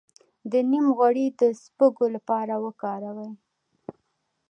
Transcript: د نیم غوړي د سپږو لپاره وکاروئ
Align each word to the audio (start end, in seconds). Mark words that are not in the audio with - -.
د 0.51 0.53
نیم 0.69 0.85
غوړي 0.97 1.27
د 1.39 1.41
سپږو 1.63 2.05
لپاره 2.15 2.53
وکاروئ 2.65 3.31